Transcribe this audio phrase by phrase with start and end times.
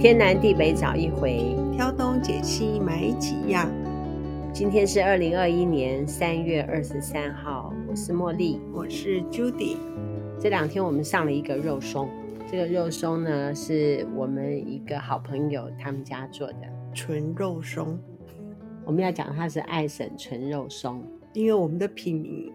[0.00, 3.68] 天南地北找一回，挑东拣西买几样。
[4.54, 9.76] 今天是二零二一年三月二十三号，我是茉莉，我是 Judy。
[10.38, 12.08] 这两天我们上了一个肉松，
[12.48, 16.60] 这个肉松呢是我们一个好朋友他们家做的
[16.94, 17.98] 纯肉松。
[18.84, 21.02] 我们要讲它是爱省纯肉松，
[21.32, 22.52] 因为我们的品名。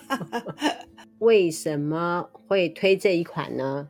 [1.20, 3.88] 为什么会推这一款呢？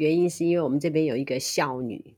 [0.00, 2.16] 原因是因为我们这边有一个孝女，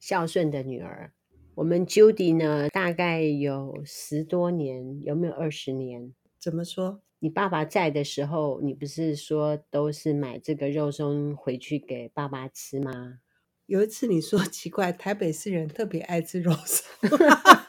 [0.00, 1.12] 孝顺的女儿。
[1.54, 6.12] 我们 Judy 呢，大概有十多年，有没有二十年？
[6.40, 7.02] 怎么说？
[7.20, 13.20] 你爸爸在的时候，你不是说都是买这个肉松回去给爸爸吃吗？
[13.66, 16.90] 有一次你说 奇怪，台北市人特别爱吃肉松，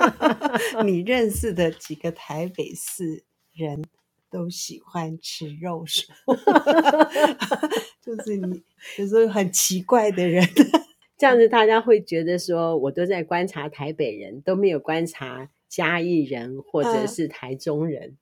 [0.87, 3.83] 你认识的几个台北市人？
[4.29, 6.15] 都喜欢吃肉 松，
[8.01, 8.63] 就是你，
[8.97, 10.45] 就是很奇怪的人。
[11.17, 18.17] 这样子大家会觉得说，我都在观察台北人，都没有观察嘉义人或者是台中人。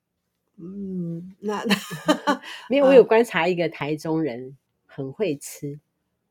[0.56, 1.66] 啊、嗯，那
[2.70, 5.80] 没有，我有观察一个台中人，很会吃。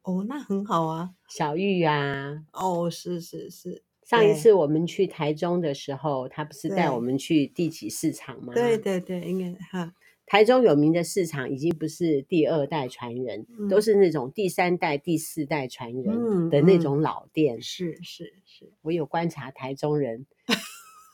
[0.02, 2.44] 哦，那很好啊，小玉啊。
[2.52, 3.82] 哦，是是是。
[4.12, 8.52] 上一次我们去台中的时候，他不是带我们去第几市场吗？
[8.52, 9.94] 对对对，应该哈。
[10.27, 17.56] 台中有名的市场已经不是第二代传人，嗯、都是那种第三代、第四代传人的那种老店。
[17.56, 20.26] 嗯、是是是，我有观察台中人，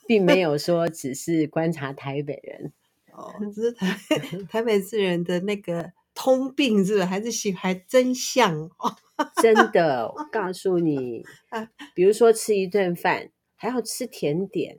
[0.09, 2.73] 并没有说只是观察台北人。
[3.15, 3.97] 哦，只是台
[4.51, 7.05] 台北市人的那个通病是？
[7.05, 8.97] 还是喜还真相哦。
[9.43, 11.25] 真的，我告诉你，
[11.95, 14.79] 比如说吃一顿饭还要吃甜点，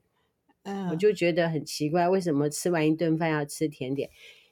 [0.92, 4.10] 我就觉得很奇怪，为什么吃完一顿饭要吃甜点？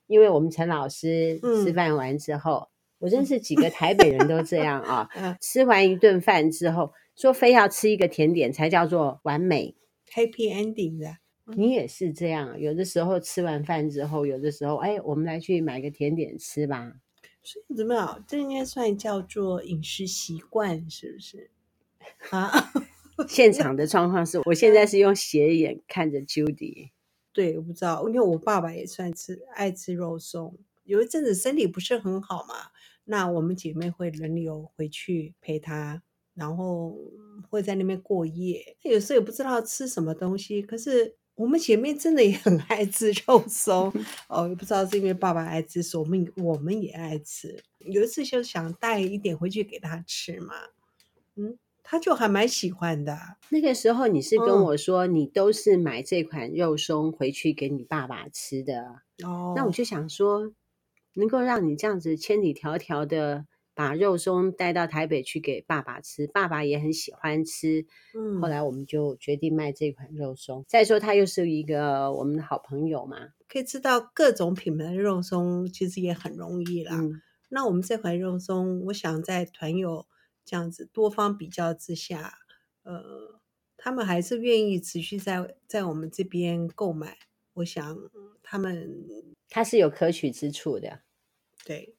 [0.07, 5.09] 因为我们陈老师吃饭完之后，我认识几个台北人都这样啊，
[5.41, 9.75] 吃完一顿饭之后，说非要吃一个甜点才叫做完美
[10.13, 11.17] ，Happy Ending 的。
[11.55, 16.93] 你也是这样，有的时候吃完饭之后，有的时候，哎，我们来去买个甜点吃吧。
[17.47, 18.25] 所以怎么样？
[18.27, 21.49] 这应该算叫做饮食习惯，是不是？
[22.29, 22.51] 啊，
[23.25, 26.89] 现场的状况是我现在是用斜眼看着 Judy。
[27.31, 32.71] 对，我不知道，因为我爸爸也算吃爱吃肉松，有一阵子身体不是很好嘛，
[33.05, 36.03] 那我们姐妹会轮流回去陪他，
[36.33, 36.99] 然后
[37.49, 38.75] 会在那边过夜。
[38.83, 41.15] 他有时候也不知道吃什么东西，可是。
[41.37, 43.93] 我们姐妹真的也很爱吃肉松
[44.27, 47.63] 哦，也不知道是因为爸爸爱吃，所以我们我们也爱吃。
[47.79, 50.55] 有一次就想带一点回去给他吃嘛，
[51.35, 53.15] 嗯，他就还蛮喜欢的。
[53.49, 60.51] 那个时候你是跟我说，你都是买这款肉松回去给你爸爸吃的哦，那我就想说，
[61.13, 63.45] 能够让你这样子千里迢迢的。
[63.77, 67.85] 把肉松带到台北去给爸爸吃，爸爸也很喜欢吃。
[68.15, 70.65] 嗯，后来我们就决定卖这款肉松。
[70.67, 76.95] 再说，他又是一个我们的好朋友嘛，可以吃到各种品牌的肉松，其实也很容易啦。
[76.95, 80.07] 嗯，那我们这款肉松，我想在团友
[80.43, 82.39] 这样子多方比较之下，
[82.81, 83.39] 呃，
[83.77, 87.19] 他们还是愿意持续在在我们这边购买。
[87.53, 87.95] 我想
[88.41, 89.05] 他们
[89.49, 91.01] 他是有可取之处的，
[91.63, 91.93] 对。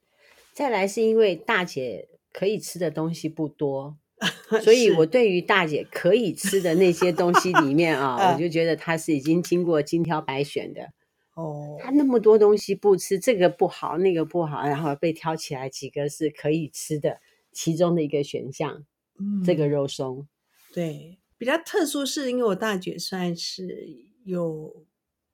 [0.58, 3.96] 再来是因为大姐可以吃的东西不多，
[4.64, 10.88] 所以我对于大姐可以吃的那些东西里面啊，我就觉得她是已经经过精挑白选的。
[11.36, 17.20] 哦，她那么多东西不吃，这个不好，那个不好，然后被挑起来几个是可以吃的，
[17.52, 18.84] 其中的一个选项，
[19.20, 20.26] 嗯，这个肉松，
[20.74, 23.94] 对，比较特殊是因为我大姐算是
[24.24, 24.87] 有。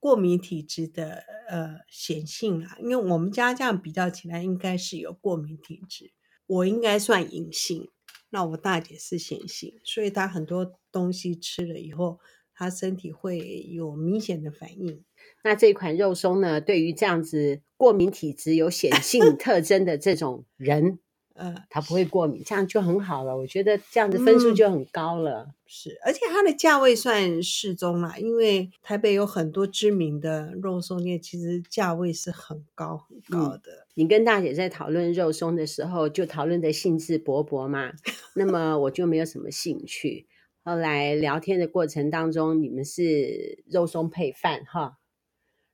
[0.04, 6.12] 过敏体质的呃显性啊，因为我们家这样比较起来，应该是有过敏体质，
[6.47, 7.88] 我应该算隐性，
[8.28, 12.19] 那我大姐是显性，所以她很多东西吃了以后，
[12.53, 15.03] 她身体会有明显的反应。
[15.42, 20.98] 那这款肉松呢，对于这样子过敏体质有显性特征的这种人。
[21.34, 23.36] 呃，他不会过敏，这样就很好了。
[23.36, 25.47] 我觉得这样子分数就很高了。
[25.48, 33.72] 嗯，是，而且它的价位算适中啦，因为台北有很多知名的肉松店，其实价位是很高很高的。
[33.72, 37.91] 嗯，你跟大姐在讨论肉松的时候，就讨论的兴致勃勃嘛，
[38.37, 40.28] 那么我就没有什么兴趣。
[40.63, 44.98] 后来聊天的过程当中，你们是肉松配饭哈，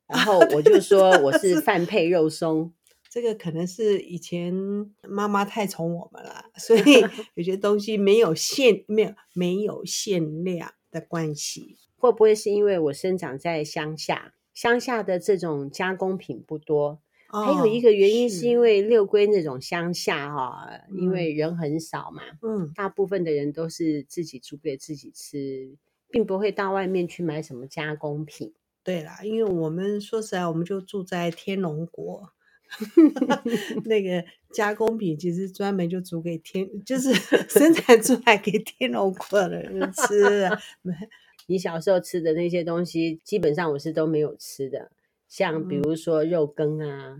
[0.08, 2.72] 然后我就说我是饭配肉松。
[3.10, 4.54] 这个可能是以前
[5.02, 6.82] 妈妈太宠我们了，所以
[7.34, 11.76] 有些东西没有限，没有没有限量的关系。
[11.96, 25.76] 会不会是因为我生长在乡下，乡下的这种加工品不多，哦、还有一个原因是因为六龟那种乡下哈、哦，因为人很少嘛，嗯，大部分的人都是自己煮给自己吃，
[26.08, 28.54] 并不会到外面去买什么加工品。
[28.84, 32.30] 对啦，因为我们说实在，我们就住在天龙国，
[33.84, 37.12] 那个加工品其实专门就煮给天，就是
[37.48, 40.48] 生产出来给天龙国的人吃。
[41.46, 44.90] 你小时候吃的那些东西，基本上我是都没有吃的。
[45.28, 47.16] 像比如说肉羹啊，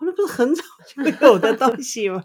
[0.00, 2.24] 那、嗯、不是很早就有的东西吗？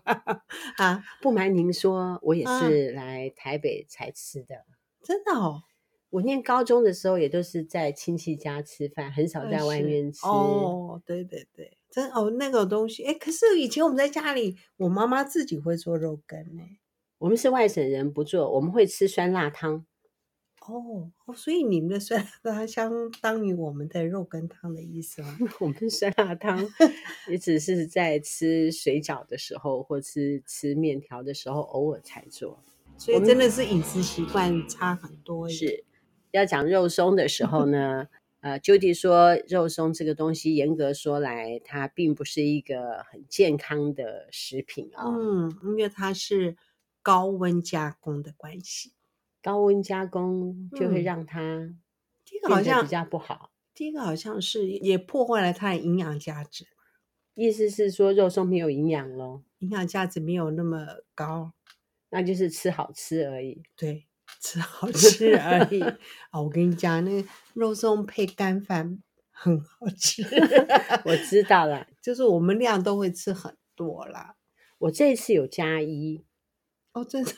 [0.77, 4.56] 啊，不瞒您说，我也是来台北才吃的。
[4.56, 4.63] 啊、
[5.03, 5.63] 真的哦，
[6.09, 10.25] 我念高中的时候也都是在亲戚家吃饭，很少在外面吃。
[10.27, 16.64] 哦，对对对，真哦那个东西，哎，可是以前我们在家里，我妈妈自己会做肉羹呢。
[17.18, 19.86] 我们是外省人，不做，我们会吃酸辣汤。
[20.66, 25.38] 哦，所以你们的酸辣汤相当于我们的肉羹汤的意思吗？
[25.60, 26.66] 我们酸辣汤
[27.28, 32.64] 也只是在吃水饺的时候，或是吃面条的时候偶尔才做，
[32.98, 35.50] 所以真的是饮食习惯差很多。
[35.50, 35.84] 是
[36.32, 38.08] 要讲肉松的时候呢，
[38.42, 45.16] 呃，Judy 说肉松这个东西严格说来，它并不是一个很健康的食品啊、哦。
[45.18, 46.58] 嗯，因为它是
[47.02, 48.92] 高温加工的关系。
[49.42, 51.74] 高温加工就会让它
[52.26, 53.52] 这个好像比较不好。
[53.74, 56.68] 第一个好像是也破坏了它的营养价值。
[57.34, 60.86] 意思是说肉松没有营养咯，营养价值没有那么
[61.16, 61.54] 高，
[62.10, 63.64] 那就是吃好吃而已。
[63.76, 64.06] 对，
[64.39, 65.81] 吃好吃而已。
[65.81, 69.01] 啊，我跟你讲，那个肉松配干饭
[69.31, 70.24] 很好吃。
[71.06, 74.36] 我知道了，就是我们量都会吃很多啦。
[74.80, 76.24] 我这次有加一
[76.94, 77.31] 哦，真的，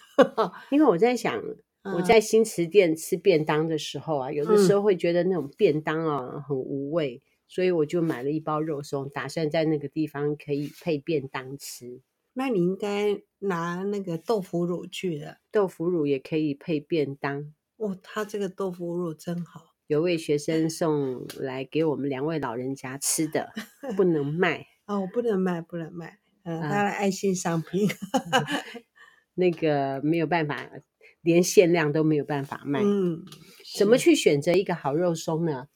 [0.70, 1.44] 因为我在想。
[1.98, 12.00] 我在新池店吃便当的时候啊，有的时候会觉得那种便当啊很无味，嗯，所以我就买了一包肉松，打算在那个地方可以配便当吃。
[12.34, 17.54] 那你应该拿那个豆腐乳去的，豆腐乳也可以配便当。
[17.78, 23.52] 哦，他这个豆腐乳真好，有位学生送来给我们两位老人家吃的，
[23.96, 27.88] 不能 卖哦，不能卖，不能卖，呃，他的爱心商品，
[29.36, 30.70] 那个没有办法。
[31.22, 33.24] 连限量都没有办法卖，嗯，
[33.78, 35.68] 怎么去选择一个好肉松呢？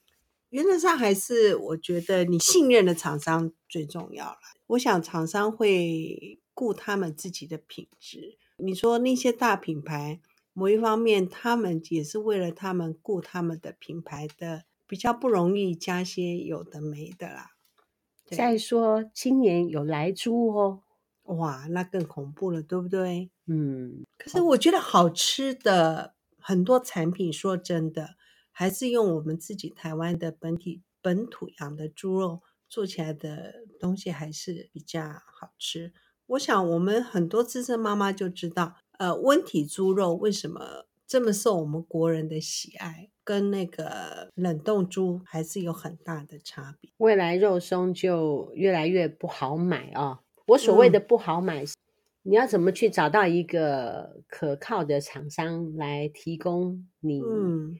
[0.50, 4.38] 原则上还是我觉得你信任的厂商最重要了。
[4.68, 8.40] 我想厂商会顾他们自己的品质。
[8.58, 10.20] 你说那些大品牌，
[10.54, 17.52] 某一方面他们也是为了他们顾他们的品牌的，比较不容易加些有的没的啦。
[18.26, 20.82] 再说今年有来猪哦。
[21.26, 23.30] 哇，那更恐怖了，对不对？
[23.46, 28.16] 嗯，可是我觉得好吃的很多产品，说真的，
[28.52, 35.94] 还是用我们自己台湾的本体本土养的猪肉做起来的东西还是比较好吃。
[36.28, 46.92] 我想我们很多资深妈妈就知道，呃，温体猪肉为什么这么受我们国人的喜爱，跟那个冷冻猪还是有很大的差别。
[46.98, 50.20] 未来肉松就越来越不好买啊、哦。
[50.48, 51.68] 我所谓的不好买，嗯，
[52.24, 57.22] 你要怎么去找到一个可靠的厂商来提供你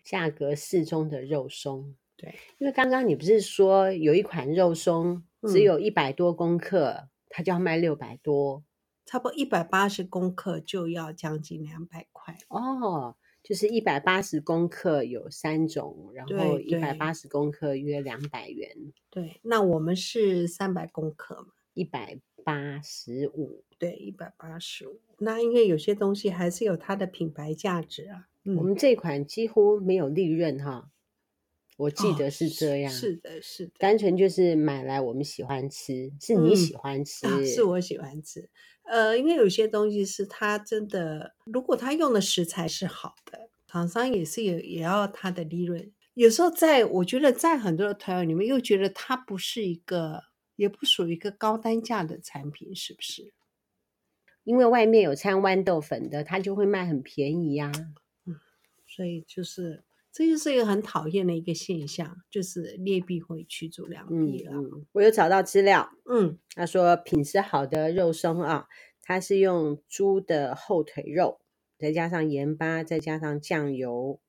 [0.06, 1.82] 价格适中的肉松？
[1.82, 8.64] 嗯，对，因为刚刚你不是说有一款肉松只有一百多公克，嗯，它就要卖六百多，
[9.06, 13.16] 差不多一百八十公克就要将近两百块哦。
[13.44, 18.76] 就是一百八十公克有三种，然后一百八十公克约两百元。
[19.12, 22.20] 对，那我们是三百公克嘛，一百。
[22.44, 25.02] 八十五，对，一百八十五。
[25.18, 28.30] 那因为有些东西还是有它的品牌价值啊。
[28.46, 30.90] 嗯、我们这款几乎没有利润哈，
[31.78, 32.92] 我记得是这样。
[32.92, 38.50] 哦、是，是的，是的，单纯就是买来我们喜欢吃，是你喜欢吃，嗯啊、是我喜欢吃。
[38.84, 45.92] 呃，因为有些东西是它真的，如果它用的食材是好的，厂商也是有也要它的利润。
[46.14, 50.26] 有时候在我觉得在很多的团友里面，又觉得它不是一个。
[50.58, 53.32] 也不属于一个高单价的产品，是不是？
[54.44, 57.94] 因为外面有掺豌豆粉的，它就会卖很便宜呀、啊。
[58.26, 58.40] 嗯，
[58.88, 59.84] 所以就是
[60.18, 64.52] 这就是一个很讨厌的一个现象，就是劣币会驱逐良币了。
[64.52, 68.68] 嗯，我有找到资料，嗯，他说品质好的肉松啊，
[69.04, 71.40] 它是用猪的后腿肉，
[71.78, 74.20] 再加上盐巴，再加上酱油。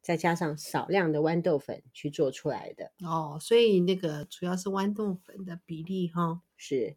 [0.00, 6.96] 再加上少量的豌豆粉去做出来的哦，所以那个主要是豌豆粉的比例哈是。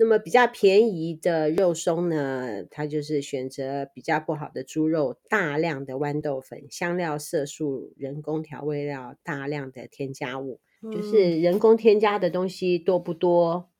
[0.00, 10.60] 那么比较便宜的肉松呢，它就是选择比较不好的猪肉，大量的豌豆粉、香料、色素、人工调味料、大量的添加物，
[10.92, 13.70] 就是人工添加的东西多不多？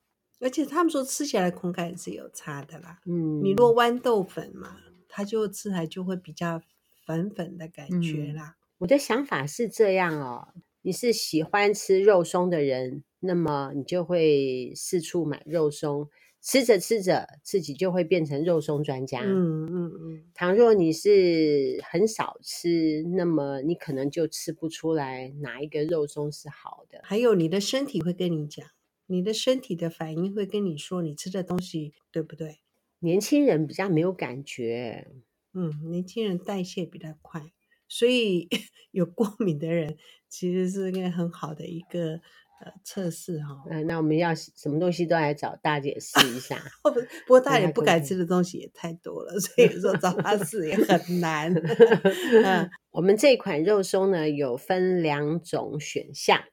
[0.41, 2.99] 而且他们说吃起来口感是有差的啦。
[3.05, 6.61] 嗯，你若豌豆粉嘛，它就吃起来就会比较
[7.05, 8.55] 粉粉的感觉啦。
[8.57, 10.49] 嗯，我的想法是这样哦，
[10.81, 16.09] 你是喜欢吃肉松的人，那么你就会四处买肉松。
[16.41, 19.19] 吃着吃着，自己就会变成肉松专家。
[19.25, 20.23] 嗯嗯嗯。
[20.33, 27.01] 倘若你是很少吃，那么你可能就吃不出来哪一个肉松是好的。
[27.03, 28.65] 还有你的身体会跟你讲，
[29.07, 32.59] 你的身体的反应会跟你说你吃的东西对不对？
[32.99, 35.11] 年轻人比较没有感觉。
[35.53, 37.51] 嗯，年轻人代谢比较快，
[37.89, 38.47] 所以
[38.91, 39.97] 有过敏的人
[40.29, 42.21] 其实是一个很好的一个。
[42.61, 46.61] 呃，测试哈，嗯，那我们要什么东西都来找大姐试一下。
[46.83, 51.53] 不，不过大姐不敢吃的东西也太多了， 所以说找她试也很难。
[51.53, 56.43] 嗯，我们这款肉松呢，有分两种选项，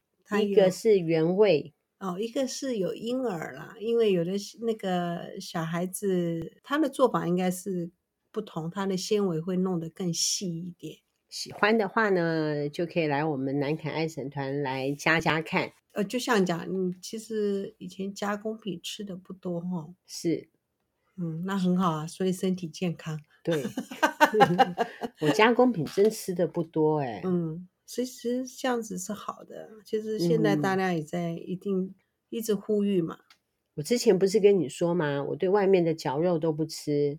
[0.41, 7.91] 一个是原味哦，一个是有婴儿啦，因为有的那个小孩子他的做法应该是
[8.31, 10.99] 不同，他的纤维会弄得更细一点。
[11.39, 15.71] 喜欢的话呢，就可以来我们南崁爱神团来加加看。
[15.93, 20.49] 呃，就像讲，你其实以前加工品吃的不多哈，是，
[21.19, 23.21] 嗯，那很好啊，所以身体健康。
[23.45, 23.63] 对，
[25.21, 29.69] 我加工品真吃的不多哎，嗯，其实这样子是好的。
[29.85, 31.95] 其实现在大家也在一定
[32.31, 33.19] 一直呼吁嘛。
[33.75, 35.23] 我之前不是跟你说吗？
[35.23, 37.19] 我对外面的绞肉都不吃，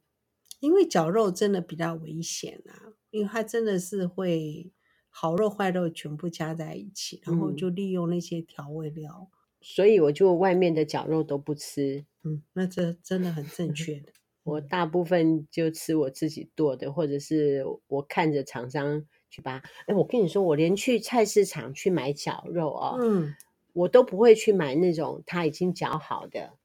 [0.59, 4.71] 因为绞肉真的比较危险啊，因为它真的是会。
[5.09, 12.05] 好肉坏肉全部加在一起，然后就利用那些调味料，嗯、所以我就外面的绞肉都不吃。
[12.23, 14.11] 嗯，那这真的很正确的。
[14.45, 19.63] 我大部分就吃我自己剁的，或者是我看着厂商去把。
[19.87, 23.33] 哎，我跟你说，我连去菜市场去买绞肉哦，嗯，
[23.73, 26.59] 我都不会去买那种他已经绞好的。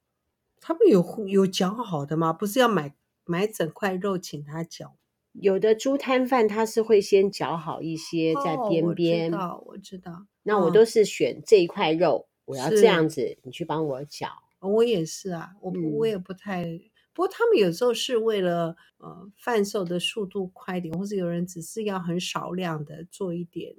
[0.60, 2.34] 他们有有绞好的吗？
[2.34, 2.94] 不是要买
[3.24, 4.98] 买整块肉请他绞？
[5.32, 10.26] 有的猪摊贩他是会先绞好一些在边边，哦、我知道，我知道。
[10.42, 14.28] 那我都是选这一块肉，嗯、我要这样子，你去帮我绞。
[14.60, 16.80] 我也是啊，我我也不太，嗯、
[17.14, 23.74] 不过他们有时候是为了呃贩售的速度快一点，或是有人只是要很少量的做一点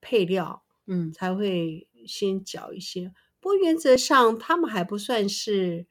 [0.00, 3.12] 配料，嗯，才会先绞一些。
[3.38, 5.86] 不过原则上他们还不算是。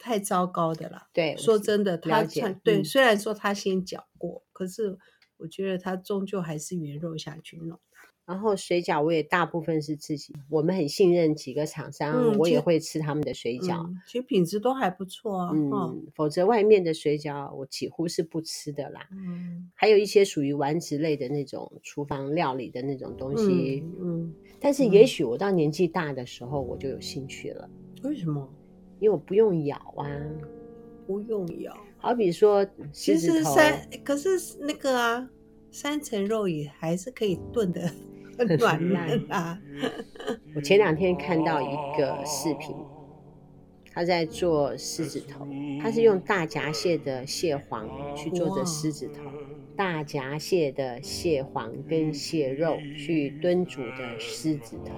[0.00, 1.06] 太糟糕的了。
[1.12, 2.24] 对，说真的，他
[2.64, 4.98] 对，嗯、虽然说他先搅过，可是
[5.36, 7.78] 我觉得他终究还是原肉下去弄。
[8.26, 15.50] 然后水饺我也大部分是自己，我们很信任几个厂商，嗯、我也会吃他们的水饺，嗯、其实品质都还不错啊。
[15.52, 19.08] 嗯，嗯否则外面的水饺我几乎是不吃的啦。
[19.10, 23.82] 嗯，还有一些属于丸子类的那种厨房料理的那种东西。
[23.98, 27.68] 嗯，嗯但是也许我到年纪大的时候我就有兴趣了。
[28.04, 28.48] 为什么？
[29.00, 30.06] 因为我不用咬啊，
[31.06, 31.76] 不用咬。
[31.96, 34.30] 好比说，其实三，可是
[34.60, 35.28] 那个啊，
[35.70, 37.90] 三层肉也还是可以炖的
[38.38, 39.58] 很软烂啊。
[40.54, 42.74] 我前两天看到一个视频，
[43.92, 45.46] 他在做狮子头，
[45.82, 49.22] 他是用大闸蟹的蟹黄去做的狮子头，
[49.76, 54.92] 大闸蟹的蟹黄跟蟹肉去炖煮的狮子头。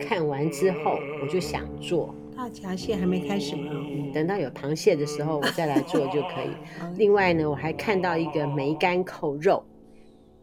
[0.00, 2.12] 看完之后，我就想做。
[2.44, 3.72] 大闸蟹还没开始吗？
[4.12, 6.50] 等到有螃蟹的时候，我再来做就可以。
[6.98, 9.64] 另外呢，我还看到一个梅干扣肉，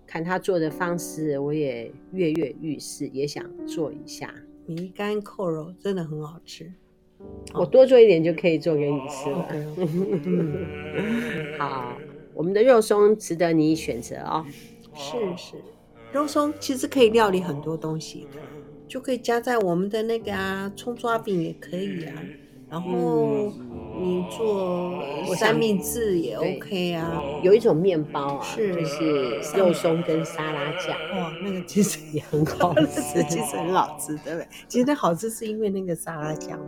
[0.07, 4.33] 看他做的方式，我也跃跃欲试，也想做一下。
[4.65, 6.73] 梅干扣肉真的很好吃，
[7.53, 9.47] 我多做一点就可以做给你吃了。
[11.59, 11.95] 好，
[12.33, 14.43] 我们的肉松值得你选择哦。
[14.95, 15.53] 是是，
[16.11, 18.39] 肉松其实可以料理很多东西的。
[18.91, 22.13] 就可以加在我们的那个啊，葱抓饼也可以啊，
[22.69, 23.49] 然后
[23.97, 25.01] 你做
[25.37, 27.23] 三明治也 OK 啊。
[27.41, 34.47] 有一种面包啊，是就是肉松跟沙拉酱，哇，那个其实也很好吃，其实很好吃，对不对？
[34.67, 36.59] 其实好吃是因为那个沙拉酱，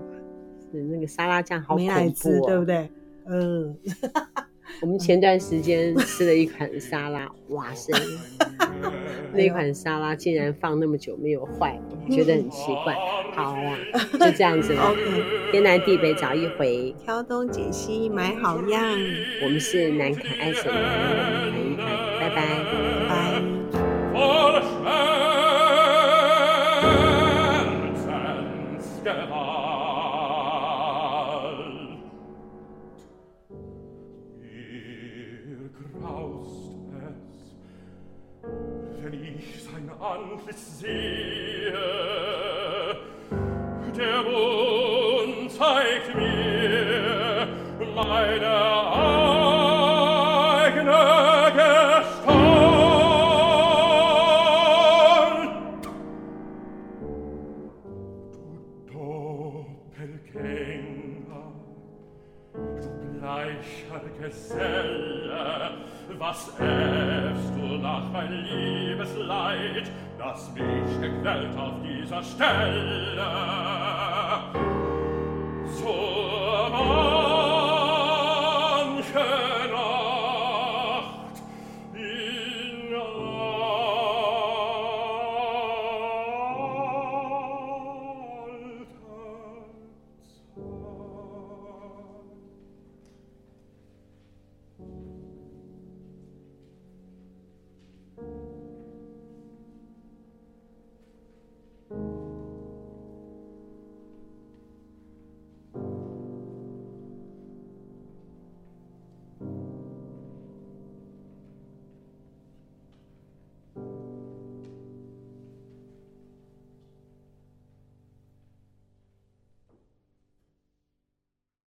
[0.72, 1.86] 是那个沙拉酱好恐
[2.22, 2.90] 怖，对不对？
[3.28, 3.78] 嗯。
[4.82, 7.92] 我们前段时间吃了一款沙拉，哇塞，
[9.34, 12.96] 那款沙拉竟然放那么久没有坏，觉得很奇怪。
[13.36, 13.78] 好啦，
[14.20, 14.84] 就这样子了。
[14.92, 15.02] OK，
[15.52, 18.82] 天南地北找一回，挑东拣西买好样。
[19.44, 20.74] 我们是南凯爱神，谈
[21.60, 21.88] 一团，
[22.20, 22.73] 拜拜，拜
[40.00, 41.72] Antlitz sehe,
[43.96, 47.48] der Mond zeigt mir
[47.96, 48.56] meine
[50.64, 51.04] eigene
[51.54, 52.34] Gestalt.
[58.88, 60.16] Tutto pel
[62.54, 65.72] bleicher Geselle,
[66.18, 74.13] was äffst du nach mein liebes Leid, das mich gequält auf dieser Stelle?